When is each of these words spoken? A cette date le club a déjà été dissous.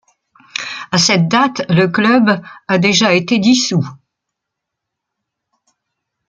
A 0.89 0.97
cette 0.97 1.27
date 1.27 1.61
le 1.69 1.85
club 1.87 2.41
a 2.67 2.79
déjà 2.79 3.13
été 3.13 3.37
dissous. 3.37 3.85